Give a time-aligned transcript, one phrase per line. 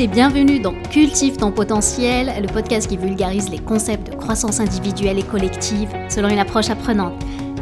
[0.00, 5.18] et bienvenue dans Cultive ton potentiel, le podcast qui vulgarise les concepts de croissance individuelle
[5.18, 7.14] et collective selon une approche apprenante.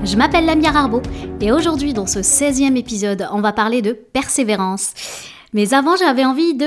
[0.02, 1.00] Je m'appelle Lamia Arbo
[1.40, 4.94] et aujourd'hui dans ce 16e épisode, on va parler de persévérance.
[5.52, 6.66] Mais avant, j'avais envie de...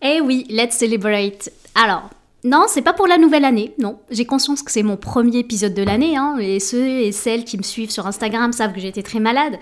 [0.00, 1.50] Eh oui, let's celebrate.
[1.74, 2.08] Alors,
[2.44, 3.98] non, c'est pas pour la nouvelle année, non.
[4.10, 7.56] J'ai conscience que c'est mon premier épisode de l'année, hein, et ceux et celles qui
[7.56, 9.58] me suivent sur Instagram savent que j'ai été très malade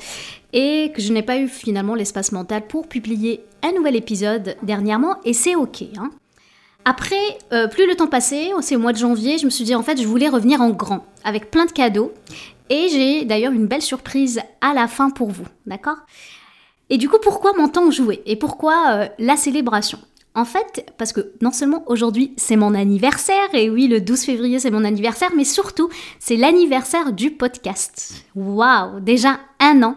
[0.52, 5.16] et que je n'ai pas eu finalement l'espace mental pour publier un nouvel épisode dernièrement,
[5.24, 5.84] et c'est ok.
[5.96, 6.10] Hein.
[6.84, 9.76] Après, euh, plus le temps passait, c'est au mois de janvier, je me suis dit
[9.76, 12.12] en fait je voulais revenir en grand, avec plein de cadeaux,
[12.68, 15.98] et j'ai d'ailleurs une belle surprise à la fin pour vous, d'accord?
[16.90, 19.98] Et du coup, pourquoi mon temps jouer Et pourquoi euh, la célébration?
[20.34, 24.58] En fait, parce que non seulement aujourd'hui c'est mon anniversaire, et oui, le 12 février
[24.58, 28.24] c'est mon anniversaire, mais surtout c'est l'anniversaire du podcast.
[28.34, 29.96] Waouh, déjà un an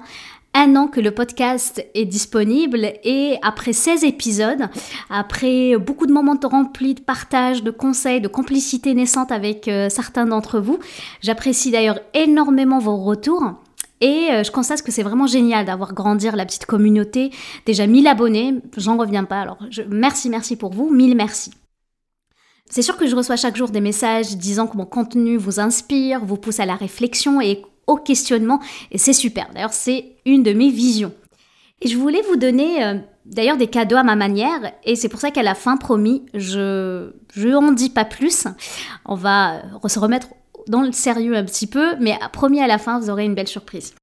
[0.55, 4.69] un an que le podcast est disponible et après 16 épisodes,
[5.09, 10.25] après beaucoup de moments remplis de partage, de conseils, de complicité naissante avec euh, certains
[10.25, 10.79] d'entre vous,
[11.21, 13.55] j'apprécie d'ailleurs énormément vos retours.
[14.01, 17.31] Et euh, je constate que c'est vraiment génial d'avoir grandi la petite communauté.
[17.65, 19.41] Déjà 1000 abonnés, j'en reviens pas.
[19.41, 21.51] Alors je, merci, merci pour vous, 1000 merci.
[22.69, 26.25] C'est sûr que je reçois chaque jour des messages disant que mon contenu vous inspire,
[26.25, 28.59] vous pousse à la réflexion et au questionnement.
[28.91, 29.47] Et c'est super.
[29.53, 31.13] D'ailleurs, c'est une de mes visions.
[31.81, 34.73] Et je voulais vous donner euh, d'ailleurs des cadeaux à ma manière.
[34.83, 38.47] Et c'est pour ça qu'à la fin, promis, je n'en dis pas plus.
[39.05, 40.29] On va se remettre
[40.67, 43.47] dans le sérieux un petit peu, mais promis à la fin, vous aurez une belle
[43.47, 43.93] surprise.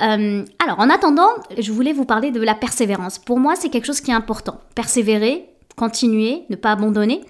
[0.00, 3.18] Euh, alors, en attendant, je voulais vous parler de la persévérance.
[3.18, 4.60] Pour moi, c'est quelque chose qui est important.
[4.74, 7.22] Persévérer, continuer, ne pas abandonner.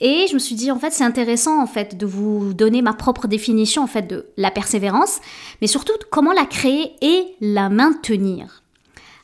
[0.00, 2.92] Et je me suis dit, en fait, c'est intéressant, en fait, de vous donner ma
[2.92, 5.20] propre définition, en fait, de la persévérance,
[5.60, 8.62] mais surtout comment la créer et la maintenir.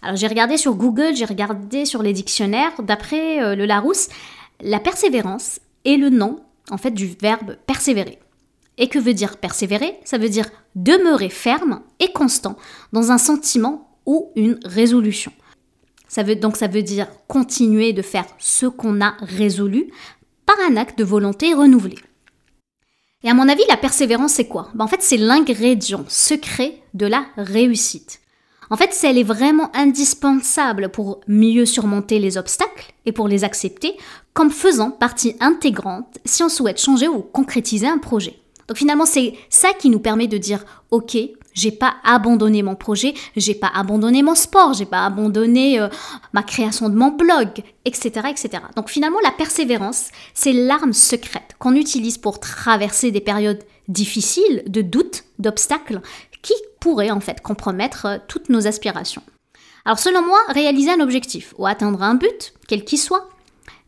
[0.02, 2.72] Alors, j'ai regardé sur Google, j'ai regardé sur les dictionnaires.
[2.80, 4.08] D'après euh, le Larousse,
[4.60, 6.40] la persévérance est le nom,
[6.70, 8.18] en fait, du verbe persévérer.
[8.80, 10.00] Et que veut dire persévérer?
[10.04, 12.56] Ça veut dire demeurer ferme et constant
[12.92, 15.32] dans un sentiment ou une résolution.
[16.08, 19.92] Ça veut, donc ça veut dire continuer de faire ce qu'on a résolu
[20.46, 21.96] par un acte de volonté renouvelé.
[23.22, 24.70] Et à mon avis, la persévérance, c'est quoi?
[24.74, 28.20] Ben, En fait, c'est l'ingrédient secret de la réussite.
[28.70, 33.96] En fait, elle est vraiment indispensable pour mieux surmonter les obstacles et pour les accepter
[34.32, 38.39] comme faisant partie intégrante si on souhaite changer ou concrétiser un projet.
[38.70, 41.18] Donc finalement, c'est ça qui nous permet de dire OK,
[41.54, 45.88] j'ai pas abandonné mon projet, j'ai pas abandonné mon sport, j'ai pas abandonné euh,
[46.34, 48.62] ma création de mon blog, etc., etc.
[48.76, 54.82] Donc finalement, la persévérance, c'est l'arme secrète qu'on utilise pour traverser des périodes difficiles, de
[54.82, 56.00] doutes, d'obstacles,
[56.40, 59.24] qui pourraient en fait compromettre euh, toutes nos aspirations.
[59.84, 63.30] Alors selon moi, réaliser un objectif ou atteindre un but, quel qu'il soit,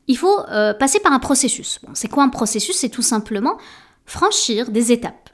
[0.09, 1.79] il faut euh, passer par un processus.
[1.85, 2.77] Bon, c'est quoi un processus?
[2.77, 3.59] C'est tout simplement
[4.07, 5.31] franchir des étapes.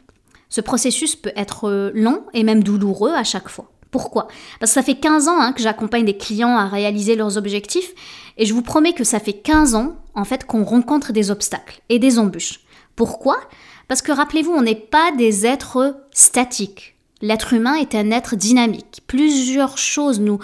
[0.49, 3.71] Ce processus peut être euh, long et même douloureux à chaque fois.
[3.91, 4.29] Pourquoi?
[4.61, 7.95] Parce que ça fait 15 ans hein, que j'accompagne des clients à réaliser leurs objectifs
[8.37, 11.81] et je vous promets que ça fait 15 ans en fait qu'on rencontre des obstacles
[11.89, 12.61] et des embûches.
[12.97, 13.39] Pourquoi?
[13.87, 16.97] Parce que rappelez-vous, on n'est pas des êtres statiques.
[17.21, 19.03] L'être humain est un être dynamique.
[19.07, 20.39] Plusieurs choses nous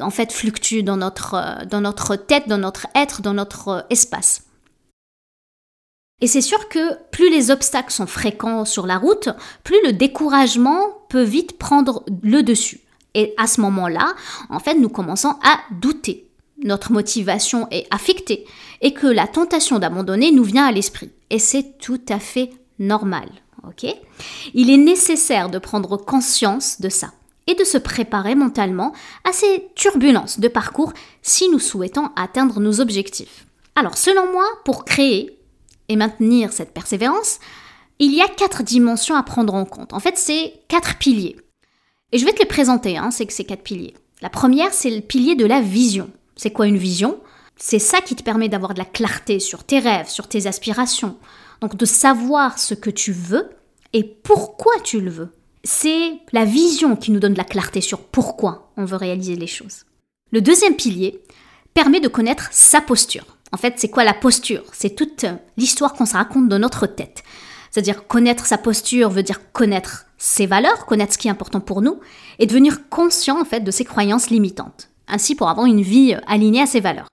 [0.00, 3.80] en fait fluctuent dans notre, euh, dans notre tête, dans notre être, dans notre euh,
[3.90, 4.42] espace.
[6.20, 9.30] Et c'est sûr que plus les obstacles sont fréquents sur la route,
[9.64, 12.80] plus le découragement peut vite prendre le dessus.
[13.14, 14.14] Et à ce moment-là,
[14.50, 16.26] en fait, nous commençons à douter.
[16.62, 18.44] Notre motivation est affectée
[18.82, 21.10] et que la tentation d'abandonner nous vient à l'esprit.
[21.30, 23.28] Et c'est tout à fait normal.
[23.66, 23.94] ok?
[24.52, 27.12] Il est nécessaire de prendre conscience de ça
[27.46, 28.92] et de se préparer mentalement
[29.24, 30.92] à ces turbulences de parcours
[31.22, 33.46] si nous souhaitons atteindre nos objectifs.
[33.74, 35.39] Alors selon moi, pour créer
[35.90, 37.40] et maintenir cette persévérance,
[37.98, 39.92] il y a quatre dimensions à prendre en compte.
[39.92, 41.36] En fait, c'est quatre piliers.
[42.12, 43.94] Et je vais te les présenter, hein, c'est que ces quatre piliers.
[44.22, 46.08] La première, c'est le pilier de la vision.
[46.36, 47.20] C'est quoi une vision?
[47.56, 51.18] C'est ça qui te permet d'avoir de la clarté sur tes rêves, sur tes aspirations.
[51.60, 53.50] Donc de savoir ce que tu veux
[53.92, 55.34] et pourquoi tu le veux.
[55.64, 59.48] C'est la vision qui nous donne de la clarté sur pourquoi on veut réaliser les
[59.48, 59.84] choses.
[60.30, 61.20] Le deuxième pilier
[61.74, 63.36] permet de connaître sa posture.
[63.52, 64.62] En fait, c'est quoi la posture?
[64.72, 65.24] C'est toute
[65.56, 67.22] l'histoire qu'on se raconte dans notre tête.
[67.70, 71.82] C'est-à-dire connaître sa posture veut dire connaître ses valeurs, connaître ce qui est important pour
[71.82, 72.00] nous,
[72.38, 74.90] et devenir conscient en fait de ses croyances limitantes.
[75.08, 77.08] Ainsi pour avoir une vie alignée à ses valeurs.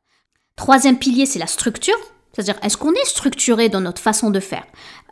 [0.55, 1.97] Troisième pilier, c'est la structure.
[2.37, 4.63] C'est-à-dire, est-ce qu'on est structuré dans notre façon de faire?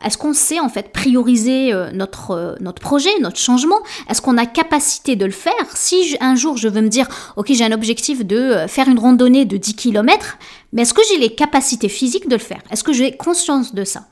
[0.04, 3.80] Est-ce qu'on sait en fait prioriser euh, notre, euh, notre projet, notre changement?
[4.08, 5.52] Est-ce qu'on a capacité de le faire?
[5.74, 9.00] Si un jour je veux me dire, ok, j'ai un objectif de euh, faire une
[9.00, 10.38] randonnée de 10 km,
[10.72, 12.62] mais est-ce que j'ai les capacités physiques de le faire?
[12.70, 14.06] Est-ce que j'ai conscience de ça?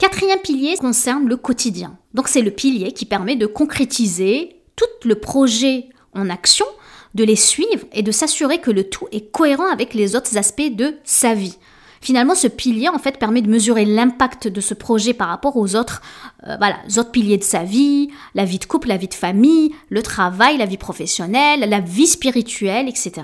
[0.00, 1.96] Quatrième pilier concerne le quotidien.
[2.12, 6.66] Donc c'est le pilier qui permet de concrétiser tout le projet en action,
[7.14, 10.74] de les suivre et de s'assurer que le tout est cohérent avec les autres aspects
[10.74, 11.56] de sa vie.
[12.00, 15.74] Finalement, ce pilier en fait permet de mesurer l'impact de ce projet par rapport aux
[15.74, 16.02] autres,
[16.46, 19.74] euh, voilà, autres piliers de sa vie, la vie de couple, la vie de famille,
[19.88, 23.22] le travail, la vie professionnelle, la vie spirituelle, etc.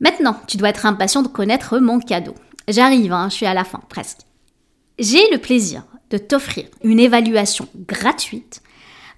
[0.00, 2.34] Maintenant, tu dois être impatient de connaître mon cadeau.
[2.68, 4.18] J'arrive, hein, je suis à la fin, presque.
[4.98, 8.62] J'ai le plaisir de t'offrir une évaluation gratuite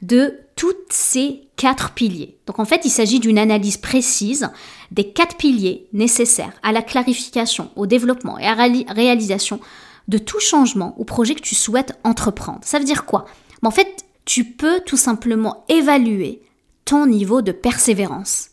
[0.02, 2.38] de toutes ces quatre piliers.
[2.46, 4.48] Donc en fait, il s'agit d'une analyse précise
[4.90, 9.60] des quatre piliers nécessaires à la clarification, au développement et à la réalisation
[10.08, 12.60] de tout changement ou projet que tu souhaites entreprendre.
[12.62, 13.26] Ça veut dire quoi?
[13.62, 16.42] En fait, tu peux tout simplement évaluer
[16.84, 18.50] ton niveau de persévérance.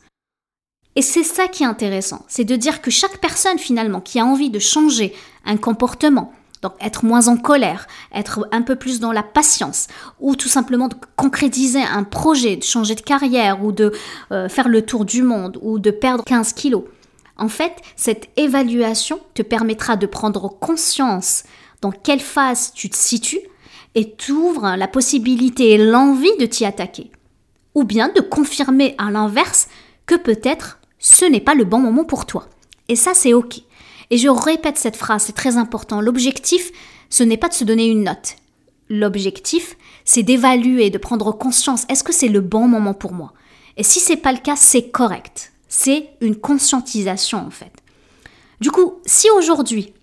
[0.95, 4.25] Et c'est ça qui est intéressant, c'est de dire que chaque personne finalement qui a
[4.25, 5.13] envie de changer
[5.43, 6.31] un comportement,
[6.63, 9.87] donc être moins en colère, être un peu plus dans la patience,
[10.19, 13.91] ou tout simplement de concrétiser un projet, de changer de carrière, ou de
[14.31, 16.85] euh, faire le tour du monde, ou de perdre 15 kilos.
[17.37, 21.43] En fait, cette évaluation te permettra de prendre conscience
[21.81, 23.41] dans quelle phase tu te situes
[23.95, 27.11] et t'ouvre la possibilité et l'envie de t'y attaquer.
[27.75, 29.67] Ou bien de confirmer à l'inverse
[30.05, 32.47] que peut-être ce n'est pas le bon moment pour toi.
[32.87, 33.61] Et ça, c'est OK.
[34.13, 35.99] Et je répète cette phrase, c'est très important.
[35.99, 36.71] L'objectif,
[37.09, 38.35] ce n'est pas de se donner une note.
[38.87, 39.75] L'objectif,
[40.05, 41.85] c'est d'évaluer, de prendre conscience.
[41.89, 43.33] Est-ce que c'est le bon moment pour moi?
[43.75, 45.51] Et si c'est pas le cas, c'est correct.
[45.67, 47.71] C'est une conscientisation en fait.
[48.61, 49.93] Du coup, si aujourd'hui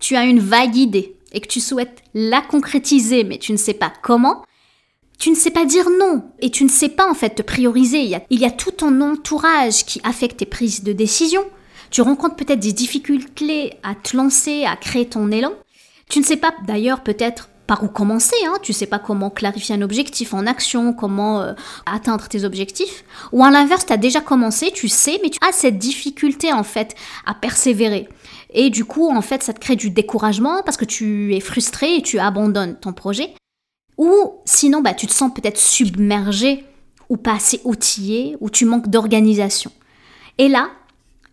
[0.00, 3.72] tu as une vague idée et que tu souhaites la concrétiser, mais tu ne sais
[3.72, 4.44] pas comment,
[5.16, 8.00] tu ne sais pas dire non et tu ne sais pas en fait te prioriser.
[8.00, 11.44] Il y a, il y a tout ton entourage qui affecte tes prises de décision.
[11.94, 15.52] Tu rencontres peut-être des difficultés à te lancer, à créer ton élan.
[16.10, 18.56] Tu ne sais pas d'ailleurs peut-être par où commencer, hein.
[18.64, 21.52] tu ne sais pas comment clarifier un objectif en action, comment euh,
[21.86, 23.04] atteindre tes objectifs.
[23.30, 26.64] Ou à l'inverse, tu as déjà commencé, tu sais, mais tu as cette difficulté en
[26.64, 26.96] fait
[27.26, 28.08] à persévérer.
[28.50, 31.94] Et du coup, en fait, ça te crée du découragement parce que tu es frustré
[31.94, 33.32] et tu abandonnes ton projet.
[33.98, 36.64] Ou sinon, bah, tu te sens peut-être submergé
[37.08, 39.70] ou pas assez outillé, ou tu manques d'organisation.
[40.38, 40.70] Et là,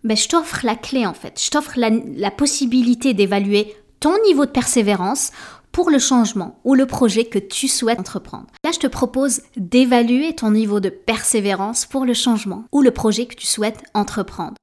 [0.03, 1.41] ben, je t'offre la clé en fait.
[1.43, 5.31] Je t'offre la, possibilité d'évaluer ton niveau de persévérance
[5.71, 8.47] pour le changement ou le projet que tu souhaites entreprendre.
[8.65, 13.25] Là, je te propose d'évaluer ton niveau de persévérance pour le changement ou le projet
[13.25, 14.55] que tu souhaites entreprendre.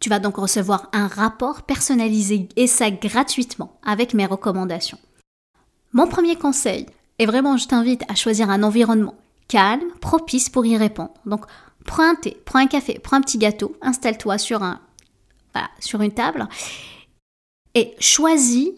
[0.00, 4.98] Tu vas donc recevoir un rapport personnalisé et ça gratuitement avec mes recommandations.
[5.92, 6.86] Mon premier conseil,
[7.18, 9.14] et vraiment je t'invite à choisir un environnement
[9.48, 11.14] calme, propice pour y répondre.
[11.88, 14.80] Prends un thé, prends un café, prends un petit gâteau, installe-toi sur, un,
[15.80, 16.46] sur une table
[17.74, 18.68] et choisis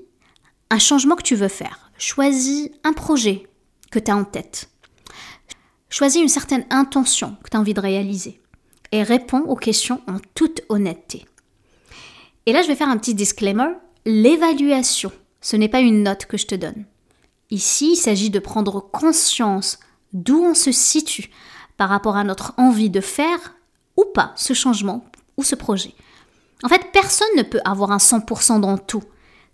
[0.70, 1.90] un changement que tu veux faire.
[1.98, 3.48] Choisis un projet
[3.90, 4.70] que tu as en tête.
[5.90, 8.40] Choisis une certaine intention que tu as envie de réaliser
[8.92, 11.26] et réponds aux questions en toute honnêteté.
[12.46, 13.72] Et là, je vais faire un petit disclaimer.
[14.06, 16.84] L'évaluation, ce n'est pas une note que je te donne.
[17.50, 19.80] Ici, il s'agit de prendre conscience
[20.12, 21.30] d'où on se situe
[21.80, 23.54] par rapport à notre envie de faire
[23.96, 25.02] ou pas ce changement
[25.38, 25.94] ou ce projet.
[26.62, 29.02] En fait, personne ne peut avoir un 100% dans tout.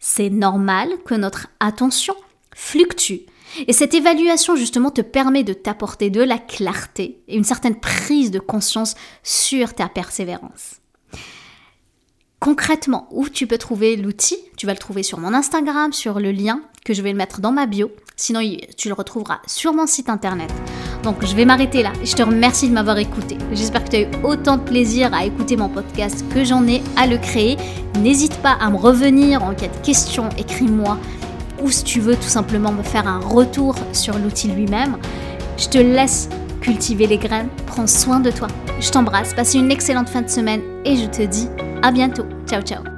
[0.00, 2.16] C'est normal que notre attention
[2.52, 3.26] fluctue.
[3.68, 8.33] Et cette évaluation, justement, te permet de t'apporter de la clarté et une certaine prise
[8.33, 10.80] de conscience sur ta persévérance.
[12.40, 14.38] Concrètement, où tu peux trouver l'outil?
[14.56, 17.40] Tu vas le trouver sur mon Instagram, sur le lien que je vais le mettre
[17.40, 17.92] dans ma bio.
[18.16, 18.40] Sinon,
[18.76, 20.52] tu le retrouveras sur mon site internet.
[21.06, 21.92] Donc, je vais m'arrêter là.
[22.02, 23.38] Je te remercie de m'avoir écouté.
[23.52, 26.82] J'espère que tu as eu autant de plaisir à écouter mon podcast que j'en ai
[26.96, 27.56] à le créer.
[28.00, 30.28] N'hésite pas à me revenir en cas de questions.
[30.36, 30.98] Écris-moi.
[31.62, 34.96] Ou si tu veux tout simplement me faire un retour sur l'outil lui-même.
[35.56, 36.28] Je te laisse
[36.60, 37.50] cultiver les graines.
[37.68, 38.48] Prends soin de toi.
[38.80, 39.32] Je t'embrasse.
[39.32, 41.48] Passe une excellente fin de semaine et je te dis
[41.84, 42.26] à bientôt.
[42.48, 42.96] Ciao, ciao.